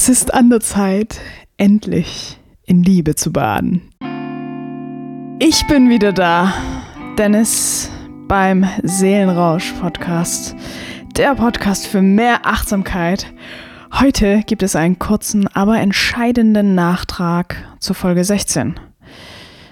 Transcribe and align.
Es 0.00 0.08
ist 0.08 0.32
an 0.32 0.48
der 0.48 0.60
Zeit, 0.60 1.20
endlich 1.56 2.38
in 2.62 2.84
Liebe 2.84 3.16
zu 3.16 3.32
baden. 3.32 3.82
Ich 5.40 5.66
bin 5.66 5.88
wieder 5.88 6.12
da, 6.12 6.54
Dennis 7.18 7.90
beim 8.28 8.64
Seelenrausch-Podcast, 8.84 10.54
der 11.16 11.34
Podcast 11.34 11.88
für 11.88 12.00
mehr 12.00 12.46
Achtsamkeit. 12.46 13.26
Heute 13.92 14.44
gibt 14.46 14.62
es 14.62 14.76
einen 14.76 15.00
kurzen, 15.00 15.48
aber 15.48 15.80
entscheidenden 15.80 16.76
Nachtrag 16.76 17.56
zur 17.80 17.96
Folge 17.96 18.22
16. 18.22 18.78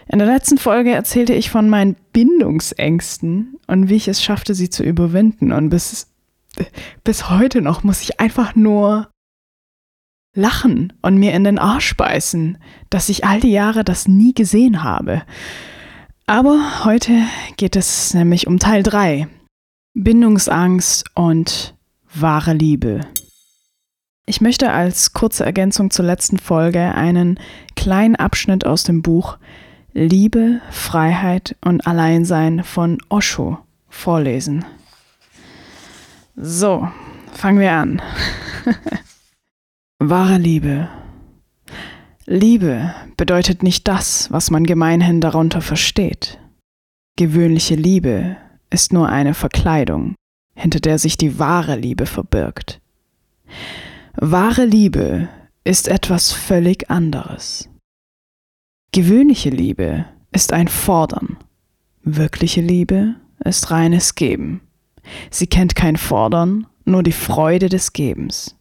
In 0.09 0.19
der 0.19 0.27
letzten 0.27 0.59
Folge 0.59 0.91
erzählte 0.91 1.35
ich 1.35 1.51
von 1.51 1.71
meinen 1.71 1.95
Bindungsängsten 2.13 3.61
und 3.69 3.89
wie 3.89 3.95
ich 3.95 4.09
es 4.09 4.25
schaffte, 4.25 4.57
sie 4.57 4.71
zu 4.71 4.83
überwinden. 4.83 5.53
Und 5.53 5.69
bis, 5.71 6.09
bis 7.05 7.31
heute 7.31 7.63
noch 7.63 7.85
muss 7.85 8.03
ich 8.03 8.19
einfach 8.19 8.57
nur 8.57 9.07
lachen 10.37 10.93
und 11.03 11.17
mir 11.17 11.33
in 11.33 11.43
den 11.43 11.59
Arsch 11.59 11.97
beißen, 11.97 12.59
dass 12.91 13.09
ich 13.09 13.25
all 13.25 13.41
die 13.41 13.51
Jahre 13.51 13.83
das 13.83 14.07
nie 14.07 14.35
gesehen 14.35 14.85
habe. 14.85 15.23
Aber 16.27 16.85
heute 16.85 17.13
geht 17.57 17.75
es 17.75 18.15
nämlich 18.15 18.47
um 18.47 18.59
Teil 18.59 18.83
3. 18.83 19.27
Bindungsangst 19.95 21.05
und 21.15 21.75
wahre 22.15 22.53
Liebe. 22.53 23.01
Ich 24.27 24.41
möchte 24.41 24.73
als 24.73 25.13
kurze 25.13 25.45
Ergänzung 25.45 25.91
zur 25.91 26.05
letzten 26.05 26.39
Folge 26.39 26.95
einen 26.95 27.39
kleinen 27.77 28.17
Abschnitt 28.17 28.67
aus 28.67 28.83
dem 28.83 29.03
Buch 29.03 29.39
Liebe, 29.93 30.61
Freiheit 30.71 31.57
und 31.65 31.87
Alleinsein 31.87 32.65
von 32.65 32.99
Osho 33.09 33.59
vorlesen. 33.89 34.65
So, 36.35 36.89
fangen 37.33 37.61
wir 37.61 37.73
an. 37.73 38.03
Wahre 40.11 40.39
Liebe. 40.39 40.89
Liebe 42.27 42.95
bedeutet 43.17 43.63
nicht 43.63 43.89
das, 43.89 44.31
was 44.31 44.51
man 44.51 44.65
gemeinhin 44.65 45.21
darunter 45.21 45.61
versteht. 45.61 46.39
Gewöhnliche 47.17 47.75
Liebe 47.75 48.37
ist 48.71 48.93
nur 48.93 49.09
eine 49.09 49.35
Verkleidung, 49.35 50.15
hinter 50.55 50.81
der 50.81 50.99
sich 50.99 51.17
die 51.17 51.39
wahre 51.39 51.77
Liebe 51.77 52.07
verbirgt. 52.07 52.81
Wahre 54.15 54.65
Liebe 54.65 55.29
ist 55.65 55.89
etwas 55.89 56.33
völlig 56.33 56.91
anderes. 56.91 57.69
Gewöhnliche 58.93 59.51
Liebe 59.51 60.05
ist 60.31 60.53
ein 60.53 60.69
Fordern. 60.69 61.37
Wirkliche 62.03 62.61
Liebe 62.61 63.17
ist 63.45 63.71
reines 63.71 64.15
Geben. 64.15 64.61
Sie 65.31 65.47
kennt 65.47 65.75
kein 65.75 65.97
Fordern, 65.97 66.67
nur 66.85 67.03
die 67.03 67.13
Freude 67.13 67.69
des 67.69 67.93
Gebens. 67.93 68.57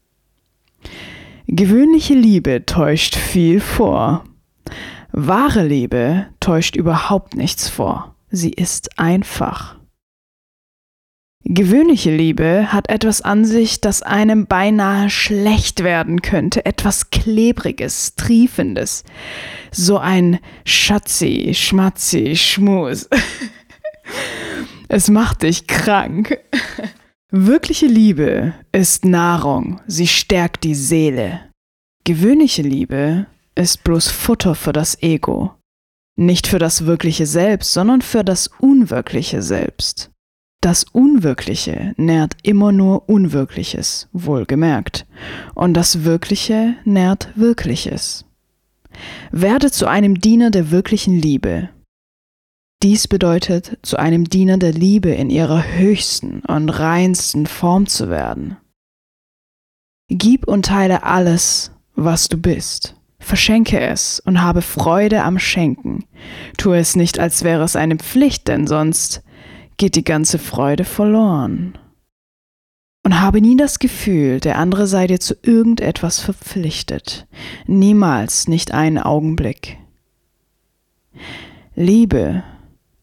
Gewöhnliche 1.57 2.15
Liebe 2.15 2.65
täuscht 2.65 3.15
viel 3.15 3.61
vor. 3.61 4.25
Wahre 5.13 5.65
Liebe 5.65 6.25
täuscht 6.41 6.75
überhaupt 6.75 7.37
nichts 7.37 7.69
vor. 7.69 8.13
Sie 8.29 8.49
ist 8.49 8.99
einfach. 8.99 9.77
Gewöhnliche 11.45 12.13
Liebe 12.13 12.73
hat 12.73 12.89
etwas 12.89 13.21
an 13.21 13.45
sich, 13.45 13.79
das 13.79 14.01
einem 14.01 14.47
beinahe 14.47 15.09
schlecht 15.09 15.81
werden 15.81 16.21
könnte, 16.21 16.65
etwas 16.65 17.09
Klebriges, 17.09 18.15
Triefendes, 18.15 19.05
so 19.71 19.97
ein 19.97 20.39
Schatzi, 20.65 21.53
Schmatzi, 21.53 22.35
Schmus. 22.35 23.07
es 24.89 25.09
macht 25.09 25.43
dich 25.43 25.67
krank. 25.67 26.37
Wirkliche 27.31 27.87
Liebe 27.87 28.53
ist 28.71 29.03
Nahrung, 29.03 29.81
sie 29.87 30.05
stärkt 30.05 30.63
die 30.63 30.75
Seele. 30.75 31.39
Gewöhnliche 32.03 32.61
Liebe 32.61 33.25
ist 33.55 33.83
bloß 33.83 34.09
Futter 34.09 34.53
für 34.53 34.73
das 34.73 35.01
Ego. 35.01 35.55
Nicht 36.15 36.45
für 36.45 36.59
das 36.59 36.85
wirkliche 36.85 37.25
Selbst, 37.25 37.73
sondern 37.73 38.03
für 38.03 38.23
das 38.23 38.51
unwirkliche 38.59 39.41
Selbst. 39.41 40.11
Das 40.61 40.83
Unwirkliche 40.83 41.95
nährt 41.97 42.37
immer 42.43 42.71
nur 42.71 43.09
Unwirkliches, 43.09 44.07
wohlgemerkt, 44.13 45.07
und 45.55 45.73
das 45.73 46.03
Wirkliche 46.03 46.75
nährt 46.85 47.29
Wirkliches. 47.35 48.25
Werde 49.31 49.71
zu 49.71 49.87
einem 49.87 50.21
Diener 50.21 50.51
der 50.51 50.69
wirklichen 50.69 51.19
Liebe, 51.19 51.69
dies 52.83 53.07
bedeutet, 53.07 53.77
zu 53.81 53.97
einem 53.97 54.25
Diener 54.25 54.57
der 54.57 54.73
Liebe 54.73 55.09
in 55.09 55.29
ihrer 55.29 55.63
höchsten 55.63 56.41
und 56.41 56.69
reinsten 56.69 57.47
Form 57.47 57.87
zu 57.87 58.09
werden. 58.09 58.57
Gib 60.07 60.47
und 60.47 60.65
teile 60.65 61.03
alles, 61.03 61.71
was 61.95 62.29
du 62.29 62.37
bist. 62.37 62.95
Verschenke 63.17 63.79
es 63.79 64.19
und 64.19 64.41
habe 64.41 64.61
Freude 64.61 65.23
am 65.23 65.39
Schenken. 65.39 66.05
Tue 66.57 66.77
es 66.77 66.95
nicht, 66.95 67.17
als 67.17 67.43
wäre 67.43 67.63
es 67.63 67.75
eine 67.75 67.95
Pflicht, 67.95 68.47
denn 68.47 68.67
sonst 68.67 69.23
geht 69.77 69.95
die 69.95 70.03
ganze 70.03 70.37
Freude 70.37 70.83
verloren. 70.83 71.77
Und 73.03 73.19
habe 73.19 73.41
nie 73.41 73.57
das 73.57 73.79
Gefühl, 73.79 74.39
der 74.39 74.57
andere 74.59 74.85
sei 74.85 75.07
dir 75.07 75.19
zu 75.19 75.35
irgendetwas 75.41 76.19
verpflichtet. 76.19 77.27
Niemals, 77.65 78.47
nicht 78.47 78.73
einen 78.73 78.97
Augenblick. 78.97 79.77
Liebe 81.75 82.43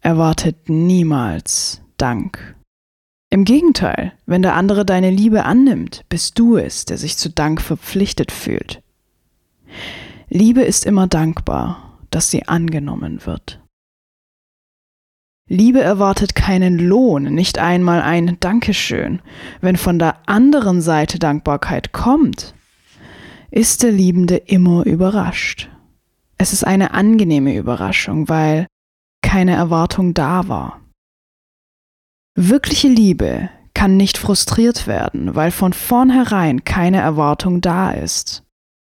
erwartet 0.03 0.69
niemals 0.69 1.81
Dank. 1.97 2.57
Im 3.31 3.45
Gegenteil, 3.45 4.13
wenn 4.27 4.43
der 4.43 4.55
andere 4.55 4.85
deine 4.85 5.11
Liebe 5.11 5.45
annimmt, 5.45 6.05
bist 6.09 6.39
du 6.39 6.57
es, 6.57 6.85
der 6.85 6.99
sich 6.99 7.17
zu 7.17 7.31
Dank 7.31 7.63
verpflichtet 7.63 8.31
fühlt. 8.31 8.83
Liebe 10.29 10.63
ist 10.63 10.85
immer 10.85 11.07
dankbar, 11.07 11.99
dass 12.11 12.31
sie 12.31 12.47
angenommen 12.47 13.25
wird. 13.25 13.61
Liebe 15.49 15.81
erwartet 15.81 16.35
keinen 16.35 16.79
Lohn, 16.79 17.25
nicht 17.25 17.59
einmal 17.59 18.03
ein 18.03 18.39
Dankeschön. 18.41 19.23
Wenn 19.61 19.77
von 19.77 19.99
der 19.99 20.29
anderen 20.29 20.81
Seite 20.81 21.19
Dankbarkeit 21.19 21.93
kommt, 21.93 22.55
ist 23.51 23.83
der 23.83 23.93
Liebende 23.93 24.37
immer 24.37 24.85
überrascht. 24.85 25.69
Es 26.39 26.53
ist 26.53 26.65
eine 26.65 26.93
angenehme 26.93 27.55
Überraschung, 27.55 28.29
weil 28.29 28.67
keine 29.33 29.55
Erwartung 29.55 30.13
da 30.13 30.47
war. 30.49 30.83
Wirkliche 32.35 32.89
Liebe 32.89 33.49
kann 33.73 33.97
nicht 33.97 34.19
frustriert 34.19 34.87
werden, 34.87 35.35
weil 35.35 35.51
von 35.51 35.73
vornherein 35.73 36.65
keine 36.65 36.99
Erwartung 36.99 37.63
da 37.63 37.93
ist. 37.93 38.43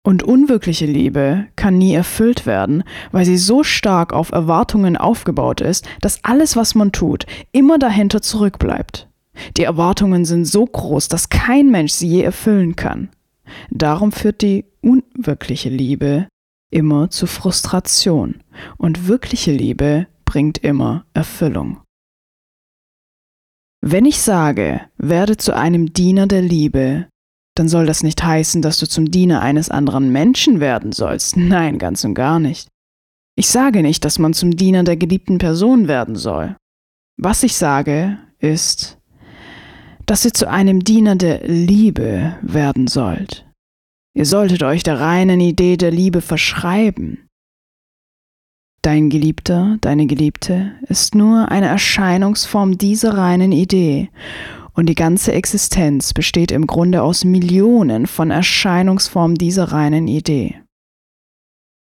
Und 0.05 0.23
unwirkliche 0.23 0.87
Liebe 0.87 1.49
kann 1.57 1.77
nie 1.77 1.93
erfüllt 1.93 2.47
werden, 2.47 2.85
weil 3.11 3.25
sie 3.25 3.37
so 3.37 3.65
stark 3.65 4.13
auf 4.13 4.31
Erwartungen 4.31 4.97
aufgebaut 4.97 5.61
ist, 5.61 5.89
dass 6.03 6.23
alles, 6.23 6.55
was 6.55 6.77
man 6.77 6.93
tut, 6.93 7.27
immer 7.51 7.77
dahinter 7.77 8.23
zurückbleibt. 8.23 9.09
Die 9.57 9.65
Erwartungen 9.65 10.25
sind 10.25 10.45
so 10.45 10.65
groß, 10.65 11.09
dass 11.09 11.31
kein 11.31 11.69
Mensch 11.69 11.95
sie 11.95 12.11
je 12.11 12.23
erfüllen 12.23 12.77
kann. 12.77 13.09
Darum 13.71 14.13
führt 14.13 14.43
die 14.43 14.67
unwirkliche 14.83 15.69
Liebe 15.69 16.29
immer 16.71 17.11
zu 17.11 17.27
Frustration 17.27 18.45
und 18.77 19.09
wirkliche 19.09 19.51
Liebe 19.51 20.07
bringt 20.29 20.59
immer 20.59 21.07
Erfüllung. 21.15 21.81
Wenn 23.81 24.05
ich 24.05 24.21
sage, 24.21 24.83
werde 24.99 25.39
zu 25.39 25.57
einem 25.57 25.95
Diener 25.95 26.27
der 26.27 26.43
Liebe, 26.43 27.07
dann 27.55 27.67
soll 27.67 27.87
das 27.87 28.03
nicht 28.03 28.23
heißen, 28.23 28.61
dass 28.61 28.79
du 28.79 28.87
zum 28.87 29.11
Diener 29.11 29.41
eines 29.41 29.71
anderen 29.71 30.13
Menschen 30.13 30.61
werden 30.61 30.93
sollst. 30.93 31.37
Nein, 31.39 31.79
ganz 31.79 32.05
und 32.05 32.13
gar 32.13 32.41
nicht. 32.41 32.69
Ich 33.37 33.49
sage 33.49 33.81
nicht, 33.81 34.05
dass 34.05 34.19
man 34.19 34.35
zum 34.35 34.51
Diener 34.51 34.85
der 34.85 34.99
geliebten 34.99 35.39
Person 35.39 35.89
werden 35.89 36.15
soll. 36.15 36.57
Was 37.17 37.43
ich 37.43 37.57
sage, 37.57 38.19
ist, 38.39 38.99
dass 40.05 40.27
ihr 40.27 40.35
zu 40.35 40.51
einem 40.51 40.85
Diener 40.85 41.17
der 41.17 41.49
Liebe 41.49 42.37
werden 42.43 42.87
sollt. 42.87 43.47
Ihr 44.15 44.27
solltet 44.27 44.63
euch 44.63 44.83
der 44.83 45.01
reinen 45.01 45.41
Idee 45.41 45.79
der 45.79 45.91
Liebe 45.91 46.21
verschreiben. 46.21 47.28
Dein 48.89 49.11
Geliebter, 49.11 49.77
deine 49.83 50.07
Geliebte 50.07 50.73
ist 50.89 51.15
nur 51.15 51.51
eine 51.51 51.67
Erscheinungsform 51.67 52.79
dieser 52.79 53.19
reinen 53.19 53.53
Idee, 53.53 54.09
und 54.73 54.87
die 54.87 54.95
ganze 54.95 55.33
Existenz 55.33 56.15
besteht 56.15 56.51
im 56.51 56.67
Grunde 56.67 57.03
aus 57.03 57.23
Millionen 57.23 58.07
von 58.07 58.31
Erscheinungsformen 58.31 59.37
dieser 59.37 59.73
reinen 59.73 60.09
Idee. 60.09 60.63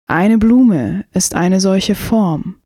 Eine 0.06 0.38
Blume 0.38 1.06
ist 1.12 1.34
eine 1.34 1.60
solche 1.60 1.96
Form, 1.96 2.58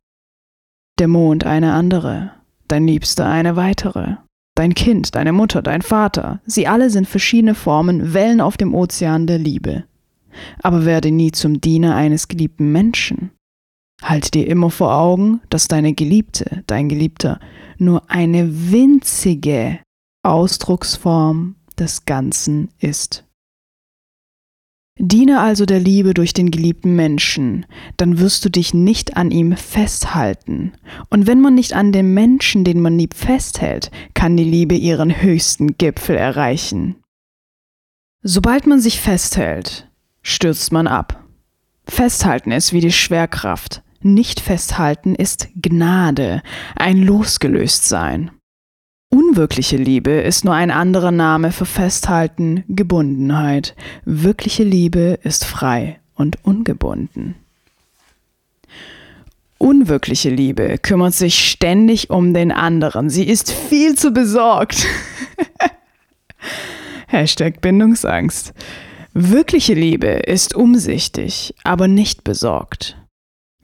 der 0.98 1.08
Mond 1.08 1.46
eine 1.46 1.72
andere, 1.72 2.32
dein 2.68 2.86
Liebster 2.86 3.24
eine 3.24 3.56
weitere, 3.56 4.16
dein 4.54 4.74
Kind, 4.74 5.14
deine 5.14 5.32
Mutter, 5.32 5.62
dein 5.62 5.80
Vater, 5.80 6.42
sie 6.44 6.66
alle 6.66 6.90
sind 6.90 7.08
verschiedene 7.08 7.54
Formen, 7.54 8.12
Wellen 8.12 8.42
auf 8.42 8.58
dem 8.58 8.74
Ozean 8.74 9.26
der 9.26 9.38
Liebe. 9.38 9.84
Aber 10.62 10.84
werde 10.84 11.10
nie 11.10 11.32
zum 11.32 11.62
Diener 11.62 11.96
eines 11.96 12.28
geliebten 12.28 12.70
Menschen. 12.70 13.30
Halt 14.02 14.34
dir 14.34 14.46
immer 14.46 14.70
vor 14.70 14.94
Augen, 14.94 15.40
dass 15.50 15.68
deine 15.68 15.94
Geliebte, 15.94 16.62
dein 16.66 16.88
Geliebter, 16.88 17.40
nur 17.78 18.10
eine 18.10 18.70
winzige 18.70 19.80
Ausdrucksform 20.22 21.56
des 21.78 22.04
Ganzen 22.04 22.68
ist. 22.78 23.26
Diene 24.98 25.40
also 25.40 25.66
der 25.66 25.78
Liebe 25.78 26.14
durch 26.14 26.32
den 26.32 26.50
geliebten 26.50 26.96
Menschen, 26.96 27.66
dann 27.98 28.18
wirst 28.18 28.46
du 28.46 28.48
dich 28.48 28.72
nicht 28.72 29.16
an 29.16 29.30
ihm 29.30 29.54
festhalten. 29.54 30.72
Und 31.10 31.26
wenn 31.26 31.42
man 31.42 31.54
nicht 31.54 31.74
an 31.74 31.92
dem 31.92 32.14
Menschen, 32.14 32.64
den 32.64 32.80
man 32.80 32.98
liebt, 32.98 33.14
festhält, 33.14 33.90
kann 34.14 34.38
die 34.38 34.44
Liebe 34.44 34.74
ihren 34.74 35.20
höchsten 35.20 35.76
Gipfel 35.76 36.16
erreichen. 36.16 36.96
Sobald 38.22 38.66
man 38.66 38.80
sich 38.80 38.98
festhält, 38.98 39.86
stürzt 40.22 40.72
man 40.72 40.86
ab. 40.86 41.22
Festhalten 41.84 42.50
ist 42.50 42.72
wie 42.72 42.80
die 42.80 42.90
Schwerkraft. 42.90 43.82
Nicht 44.02 44.40
festhalten 44.40 45.14
ist 45.14 45.48
Gnade, 45.60 46.42
ein 46.76 47.02
Losgelöstsein. 47.02 48.30
Unwirkliche 49.08 49.76
Liebe 49.76 50.10
ist 50.10 50.44
nur 50.44 50.54
ein 50.54 50.70
anderer 50.70 51.12
Name 51.12 51.52
für 51.52 51.64
Festhalten, 51.64 52.64
Gebundenheit. 52.68 53.74
Wirkliche 54.04 54.64
Liebe 54.64 55.18
ist 55.22 55.44
frei 55.44 56.00
und 56.14 56.44
ungebunden. 56.44 57.36
Unwirkliche 59.58 60.28
Liebe 60.28 60.76
kümmert 60.78 61.14
sich 61.14 61.48
ständig 61.48 62.10
um 62.10 62.34
den 62.34 62.52
anderen. 62.52 63.08
Sie 63.08 63.24
ist 63.24 63.52
viel 63.52 63.96
zu 63.96 64.10
besorgt. 64.10 64.86
Hashtag 67.06 67.60
Bindungsangst. 67.60 68.52
Wirkliche 69.14 69.72
Liebe 69.72 70.08
ist 70.08 70.54
umsichtig, 70.54 71.54
aber 71.64 71.88
nicht 71.88 72.22
besorgt. 72.22 72.98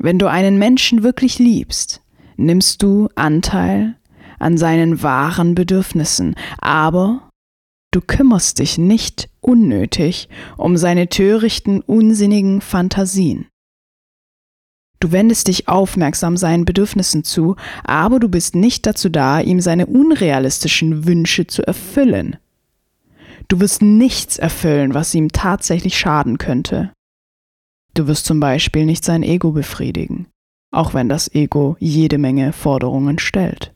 Wenn 0.03 0.19
du 0.19 0.29
einen 0.29 0.59
Menschen 0.59 1.05
wirklich 1.05 1.39
liebst, 1.39 2.03
nimmst 2.37 2.83
du 2.83 3.09
Anteil 3.15 3.95
an 4.41 4.59
seinen 4.59 5.01
wahren 5.05 5.55
Bedürfnissen, 5.55 6.35
aber 6.59 7.31
du 7.93 8.01
kümmerst 8.01 8.59
dich 8.59 8.79
nicht 8.79 9.29
unnötig 9.41 10.29
um 10.57 10.77
seine 10.77 11.09
törichten, 11.09 11.81
unsinnigen 11.83 12.61
Fantasien. 12.61 13.47
Du 14.99 15.13
wendest 15.13 15.47
dich 15.47 15.69
aufmerksam 15.69 16.37
seinen 16.37 16.65
Bedürfnissen 16.65 17.23
zu, 17.23 17.55
aber 17.85 18.19
du 18.19 18.29
bist 18.29 18.57
nicht 18.57 18.87
dazu 18.87 19.09
da, 19.09 19.39
ihm 19.39 19.61
seine 19.61 19.87
unrealistischen 19.87 21.07
Wünsche 21.07 21.47
zu 21.47 21.65
erfüllen. 21.65 22.39
Du 23.47 23.61
wirst 23.61 23.83
nichts 23.83 24.37
erfüllen, 24.37 24.95
was 24.95 25.15
ihm 25.15 25.31
tatsächlich 25.31 25.97
schaden 25.97 26.39
könnte. 26.39 26.91
Du 27.95 28.07
wirst 28.07 28.25
zum 28.25 28.41
Beispiel 28.41 28.87
nicht 28.87 29.05
sein 29.05 29.23
Ego 29.23 29.53
befriedigen, 29.53 30.27
auch 30.73 30.95
wenn 30.95 31.09
das 31.09 31.35
Ego 31.35 31.77
jede 31.79 32.19
Menge 32.19 32.53
Forderungen 32.53 33.19
stellt. 33.19 33.75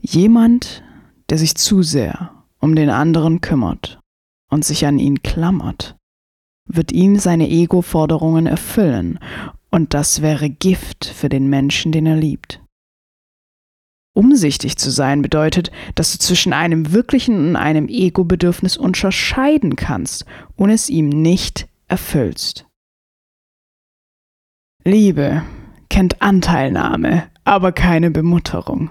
Jemand, 0.00 0.82
der 1.30 1.38
sich 1.38 1.54
zu 1.54 1.82
sehr 1.82 2.44
um 2.60 2.74
den 2.74 2.90
anderen 2.90 3.40
kümmert 3.40 3.98
und 4.50 4.64
sich 4.64 4.86
an 4.86 4.98
ihn 4.98 5.22
klammert, 5.22 5.96
wird 6.66 6.92
ihm 6.92 7.16
seine 7.18 7.48
Ego-Forderungen 7.48 8.46
erfüllen, 8.46 9.18
und 9.70 9.92
das 9.92 10.22
wäre 10.22 10.48
Gift 10.48 11.04
für 11.04 11.28
den 11.28 11.48
Menschen, 11.48 11.92
den 11.92 12.06
er 12.06 12.16
liebt. 12.16 12.62
Umsichtig 14.14 14.76
zu 14.76 14.90
sein 14.90 15.22
bedeutet, 15.22 15.72
dass 15.96 16.12
du 16.12 16.18
zwischen 16.18 16.52
einem 16.52 16.92
wirklichen 16.92 17.48
und 17.48 17.56
einem 17.56 17.88
Ego-Bedürfnis 17.88 18.76
unterscheiden 18.76 19.74
kannst 19.74 20.24
und 20.54 20.70
es 20.70 20.88
ihm 20.88 21.08
nicht 21.08 21.68
erfüllst. 21.94 22.66
Liebe 24.82 25.44
kennt 25.88 26.20
Anteilnahme, 26.20 27.30
aber 27.44 27.70
keine 27.70 28.10
Bemutterung. 28.10 28.90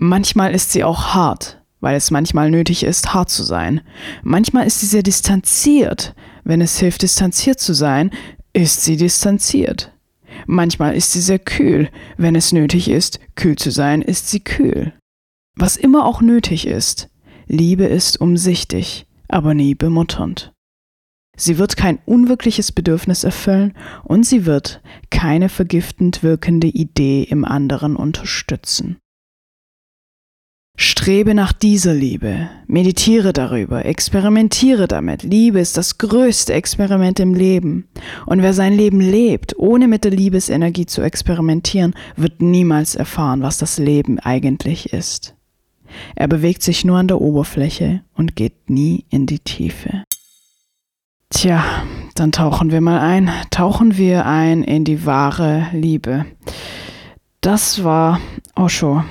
Manchmal 0.00 0.54
ist 0.54 0.72
sie 0.72 0.82
auch 0.82 1.12
hart, 1.12 1.60
weil 1.80 1.94
es 1.94 2.10
manchmal 2.10 2.50
nötig 2.50 2.84
ist, 2.84 3.12
hart 3.12 3.28
zu 3.28 3.42
sein. 3.42 3.82
Manchmal 4.22 4.66
ist 4.66 4.80
sie 4.80 4.86
sehr 4.86 5.02
distanziert. 5.02 6.14
Wenn 6.42 6.62
es 6.62 6.78
hilft, 6.78 7.02
distanziert 7.02 7.60
zu 7.60 7.74
sein, 7.74 8.10
ist 8.54 8.82
sie 8.82 8.96
distanziert. 8.96 9.92
Manchmal 10.46 10.96
ist 10.96 11.12
sie 11.12 11.20
sehr 11.20 11.38
kühl. 11.38 11.90
Wenn 12.16 12.34
es 12.34 12.50
nötig 12.50 12.88
ist, 12.88 13.20
kühl 13.34 13.56
zu 13.56 13.70
sein, 13.70 14.00
ist 14.00 14.30
sie 14.30 14.40
kühl. 14.40 14.94
Was 15.54 15.76
immer 15.76 16.06
auch 16.06 16.22
nötig 16.22 16.66
ist, 16.66 17.10
Liebe 17.46 17.84
ist 17.84 18.22
umsichtig, 18.22 19.06
aber 19.28 19.52
nie 19.52 19.74
bemutternd. 19.74 20.55
Sie 21.36 21.58
wird 21.58 21.76
kein 21.76 21.98
unwirkliches 22.06 22.72
Bedürfnis 22.72 23.24
erfüllen 23.24 23.74
und 24.04 24.24
sie 24.24 24.46
wird 24.46 24.80
keine 25.10 25.48
vergiftend 25.48 26.22
wirkende 26.22 26.68
Idee 26.68 27.22
im 27.22 27.44
anderen 27.44 27.94
unterstützen. 27.94 28.96
Strebe 30.78 31.34
nach 31.34 31.54
dieser 31.54 31.94
Liebe, 31.94 32.50
meditiere 32.66 33.32
darüber, 33.32 33.86
experimentiere 33.86 34.86
damit. 34.86 35.22
Liebe 35.22 35.58
ist 35.58 35.78
das 35.78 35.96
größte 35.96 36.52
Experiment 36.52 37.18
im 37.18 37.32
Leben. 37.32 37.88
Und 38.26 38.42
wer 38.42 38.52
sein 38.52 38.74
Leben 38.74 39.00
lebt, 39.00 39.58
ohne 39.58 39.88
mit 39.88 40.04
der 40.04 40.10
Liebesenergie 40.10 40.84
zu 40.84 41.00
experimentieren, 41.00 41.94
wird 42.16 42.42
niemals 42.42 42.94
erfahren, 42.94 43.40
was 43.40 43.56
das 43.56 43.78
Leben 43.78 44.18
eigentlich 44.18 44.92
ist. 44.92 45.34
Er 46.14 46.28
bewegt 46.28 46.62
sich 46.62 46.84
nur 46.84 46.98
an 46.98 47.08
der 47.08 47.22
Oberfläche 47.22 48.02
und 48.14 48.36
geht 48.36 48.68
nie 48.68 49.06
in 49.08 49.24
die 49.24 49.38
Tiefe. 49.38 50.04
Tja, 51.36 51.62
dann 52.14 52.32
tauchen 52.32 52.70
wir 52.70 52.80
mal 52.80 52.98
ein. 52.98 53.30
Tauchen 53.50 53.98
wir 53.98 54.24
ein 54.24 54.62
in 54.62 54.86
die 54.86 55.04
wahre 55.04 55.66
Liebe. 55.72 56.24
Das 57.42 57.84
war 57.84 58.20
Osho. 58.54 59.04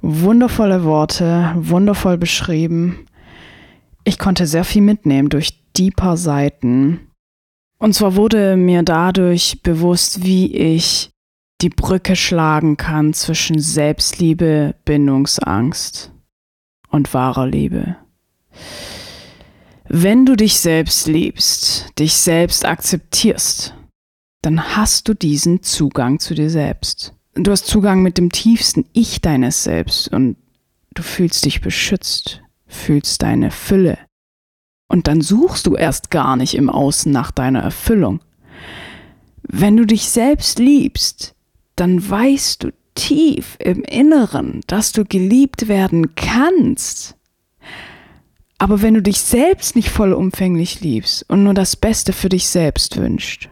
Wundervolle 0.00 0.84
Worte, 0.84 1.52
wundervoll 1.56 2.16
beschrieben. 2.16 3.04
Ich 4.04 4.18
konnte 4.18 4.46
sehr 4.46 4.64
viel 4.64 4.80
mitnehmen 4.80 5.28
durch 5.28 5.62
die 5.76 5.90
paar 5.90 6.16
Seiten. 6.16 7.00
Und 7.76 7.94
zwar 7.94 8.16
wurde 8.16 8.56
mir 8.56 8.82
dadurch 8.82 9.60
bewusst, 9.62 10.24
wie 10.24 10.56
ich 10.56 11.10
die 11.60 11.68
Brücke 11.68 12.16
schlagen 12.16 12.78
kann 12.78 13.12
zwischen 13.12 13.58
Selbstliebe, 13.58 14.74
Bindungsangst 14.86 16.12
und 16.88 17.12
wahrer 17.12 17.46
Liebe. 17.46 17.96
Wenn 19.88 20.26
du 20.26 20.36
dich 20.36 20.58
selbst 20.58 21.06
liebst, 21.06 21.86
dich 21.98 22.14
selbst 22.14 22.64
akzeptierst, 22.64 23.74
dann 24.42 24.76
hast 24.76 25.08
du 25.08 25.14
diesen 25.14 25.62
Zugang 25.62 26.18
zu 26.18 26.34
dir 26.34 26.50
selbst 26.50 27.16
du 27.36 27.50
hast 27.50 27.66
Zugang 27.66 28.02
mit 28.02 28.18
dem 28.18 28.32
tiefsten 28.32 28.86
Ich 28.92 29.20
deines 29.20 29.64
Selbst 29.64 30.08
und 30.08 30.36
du 30.94 31.02
fühlst 31.02 31.44
dich 31.44 31.60
beschützt, 31.60 32.42
fühlst 32.66 33.22
deine 33.22 33.50
Fülle. 33.50 33.98
Und 34.88 35.08
dann 35.08 35.20
suchst 35.20 35.66
du 35.66 35.74
erst 35.74 36.10
gar 36.10 36.36
nicht 36.36 36.54
im 36.54 36.70
Außen 36.70 37.10
nach 37.10 37.30
deiner 37.30 37.60
Erfüllung. 37.60 38.20
Wenn 39.42 39.76
du 39.76 39.84
dich 39.84 40.08
selbst 40.08 40.58
liebst, 40.58 41.34
dann 41.74 42.08
weißt 42.08 42.64
du 42.64 42.72
tief 42.94 43.56
im 43.58 43.82
Inneren, 43.82 44.62
dass 44.66 44.92
du 44.92 45.04
geliebt 45.04 45.68
werden 45.68 46.14
kannst. 46.14 47.16
Aber 48.58 48.80
wenn 48.82 48.94
du 48.94 49.02
dich 49.02 49.20
selbst 49.20 49.76
nicht 49.76 49.90
vollumfänglich 49.90 50.80
liebst 50.80 51.24
und 51.28 51.44
nur 51.44 51.54
das 51.54 51.76
Beste 51.76 52.12
für 52.12 52.28
dich 52.28 52.48
selbst 52.48 52.96
wünscht, 52.96 53.50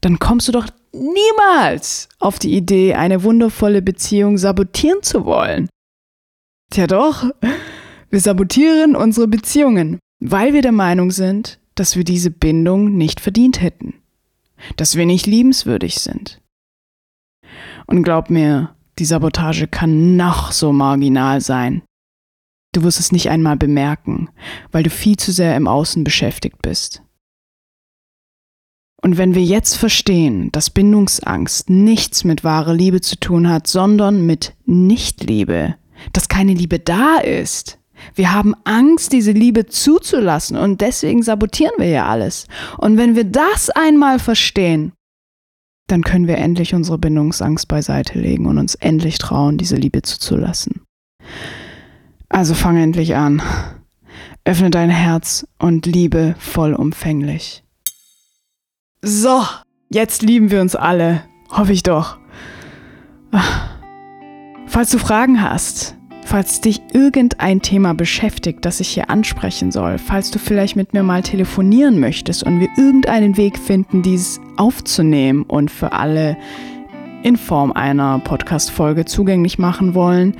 dann 0.00 0.18
kommst 0.18 0.48
du 0.48 0.52
doch 0.52 0.68
niemals 0.92 2.08
auf 2.18 2.38
die 2.38 2.54
Idee, 2.56 2.94
eine 2.94 3.22
wundervolle 3.22 3.82
Beziehung 3.82 4.38
sabotieren 4.38 5.02
zu 5.02 5.24
wollen. 5.24 5.68
Tja 6.72 6.86
doch, 6.86 7.30
wir 8.08 8.20
sabotieren 8.20 8.96
unsere 8.96 9.28
Beziehungen, 9.28 9.98
weil 10.20 10.52
wir 10.54 10.62
der 10.62 10.72
Meinung 10.72 11.10
sind, 11.10 11.58
dass 11.74 11.96
wir 11.96 12.04
diese 12.04 12.30
Bindung 12.30 12.96
nicht 12.96 13.20
verdient 13.20 13.60
hätten, 13.60 13.94
dass 14.76 14.96
wir 14.96 15.06
nicht 15.06 15.26
liebenswürdig 15.26 15.98
sind. 15.98 16.40
Und 17.86 18.02
glaub 18.02 18.30
mir, 18.30 18.74
die 18.98 19.04
Sabotage 19.04 19.66
kann 19.66 20.16
noch 20.16 20.52
so 20.52 20.72
marginal 20.72 21.40
sein. 21.40 21.82
Du 22.72 22.82
wirst 22.84 23.00
es 23.00 23.10
nicht 23.10 23.30
einmal 23.30 23.56
bemerken, 23.56 24.28
weil 24.70 24.82
du 24.82 24.90
viel 24.90 25.16
zu 25.16 25.32
sehr 25.32 25.56
im 25.56 25.66
Außen 25.66 26.04
beschäftigt 26.04 26.62
bist. 26.62 27.02
Und 29.02 29.16
wenn 29.16 29.34
wir 29.34 29.42
jetzt 29.42 29.76
verstehen, 29.76 30.52
dass 30.52 30.70
Bindungsangst 30.70 31.70
nichts 31.70 32.22
mit 32.24 32.44
wahrer 32.44 32.74
Liebe 32.74 33.00
zu 33.00 33.18
tun 33.18 33.48
hat, 33.48 33.66
sondern 33.66 34.26
mit 34.26 34.54
Nichtliebe, 34.66 35.76
dass 36.12 36.28
keine 36.28 36.54
Liebe 36.54 36.78
da 36.78 37.16
ist, 37.16 37.78
wir 38.14 38.32
haben 38.32 38.54
Angst, 38.64 39.12
diese 39.12 39.32
Liebe 39.32 39.66
zuzulassen 39.66 40.56
und 40.56 40.80
deswegen 40.80 41.22
sabotieren 41.22 41.74
wir 41.78 41.88
ja 41.88 42.06
alles. 42.06 42.46
Und 42.78 42.96
wenn 42.96 43.16
wir 43.16 43.24
das 43.24 43.70
einmal 43.70 44.18
verstehen, 44.18 44.92
dann 45.86 46.02
können 46.02 46.26
wir 46.26 46.38
endlich 46.38 46.74
unsere 46.74 46.98
Bindungsangst 46.98 47.68
beiseite 47.68 48.18
legen 48.18 48.46
und 48.46 48.58
uns 48.58 48.74
endlich 48.76 49.18
trauen, 49.18 49.58
diese 49.58 49.76
Liebe 49.76 50.02
zuzulassen. 50.02 50.82
Also 52.30 52.54
fang 52.54 52.78
endlich 52.78 53.14
an. 53.16 53.42
Öffne 54.44 54.70
dein 54.70 54.88
Herz 54.88 55.46
und 55.58 55.84
liebe 55.84 56.34
vollumfänglich. 56.38 57.62
So, 59.02 59.42
jetzt 59.90 60.22
lieben 60.22 60.50
wir 60.50 60.62
uns 60.62 60.74
alle. 60.74 61.22
Hoffe 61.50 61.72
ich 61.72 61.82
doch. 61.82 62.16
Falls 64.66 64.90
du 64.90 64.98
Fragen 64.98 65.42
hast, 65.42 65.96
Falls 66.30 66.60
dich 66.60 66.80
irgendein 66.92 67.60
Thema 67.60 67.92
beschäftigt, 67.92 68.64
das 68.64 68.78
ich 68.78 68.90
hier 68.90 69.10
ansprechen 69.10 69.72
soll, 69.72 69.98
falls 69.98 70.30
du 70.30 70.38
vielleicht 70.38 70.76
mit 70.76 70.92
mir 70.92 71.02
mal 71.02 71.22
telefonieren 71.22 71.98
möchtest 71.98 72.44
und 72.44 72.60
wir 72.60 72.68
irgendeinen 72.76 73.36
Weg 73.36 73.58
finden, 73.58 74.02
dies 74.02 74.40
aufzunehmen 74.56 75.42
und 75.42 75.72
für 75.72 75.92
alle 75.92 76.36
in 77.24 77.36
Form 77.36 77.72
einer 77.72 78.20
Podcast-Folge 78.20 79.06
zugänglich 79.06 79.58
machen 79.58 79.94
wollen, 79.94 80.36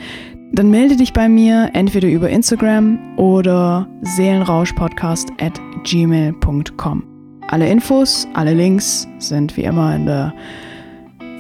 dann 0.53 0.71
melde 0.71 0.97
dich 0.97 1.13
bei 1.13 1.29
mir 1.29 1.71
entweder 1.75 2.09
über 2.09 2.29
Instagram 2.29 2.99
oder 3.17 3.89
seelenrauschpodcast 4.03 5.31
at 5.41 5.61
gmail.com. 5.85 7.05
Alle 7.49 7.69
Infos, 7.69 8.29
alle 8.35 8.55
Links 8.55 9.09
sind 9.19 9.57
wie 9.57 9.65
immer 9.65 9.95
in 9.95 10.07
der 10.07 10.35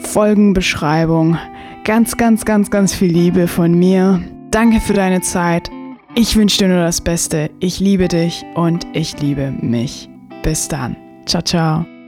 Folgenbeschreibung. 0.00 1.38
Ganz, 1.84 2.16
ganz, 2.16 2.44
ganz, 2.44 2.70
ganz 2.70 2.94
viel 2.94 3.12
Liebe 3.12 3.46
von 3.46 3.72
mir. 3.72 4.20
Danke 4.50 4.80
für 4.80 4.94
deine 4.94 5.20
Zeit. 5.20 5.70
Ich 6.14 6.36
wünsche 6.36 6.58
dir 6.58 6.68
nur 6.68 6.82
das 6.82 7.00
Beste. 7.00 7.50
Ich 7.60 7.78
liebe 7.78 8.08
dich 8.08 8.44
und 8.54 8.86
ich 8.92 9.20
liebe 9.20 9.52
mich. 9.60 10.08
Bis 10.42 10.66
dann. 10.68 10.96
Ciao, 11.26 11.42
ciao. 11.42 11.99